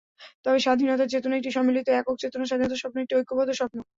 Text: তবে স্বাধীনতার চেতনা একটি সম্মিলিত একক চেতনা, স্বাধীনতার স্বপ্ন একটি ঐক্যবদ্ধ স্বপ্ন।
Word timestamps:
তবে 0.45 0.59
স্বাধীনতার 0.59 1.11
চেতনা 1.13 1.35
একটি 1.37 1.51
সম্মিলিত 1.57 1.87
একক 1.91 2.15
চেতনা, 2.21 2.45
স্বাধীনতার 2.45 2.81
স্বপ্ন 2.81 2.97
একটি 3.01 3.13
ঐক্যবদ্ধ 3.15 3.51
স্বপ্ন। 3.53 3.77